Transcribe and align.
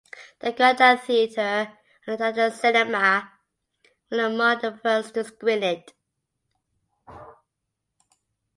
The 0.39 0.51
Granada 0.53 0.97
Theatre 0.99 1.39
and 2.07 2.17
the 2.17 2.17
Tatler 2.17 2.49
Cinema 2.49 3.33
were 4.09 4.25
among 4.25 4.57
the 4.59 4.75
first 4.81 5.13
to 5.13 5.23
screen 5.23 5.61
it. 5.61 5.93